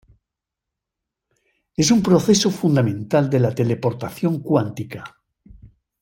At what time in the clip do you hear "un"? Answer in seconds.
1.91-2.01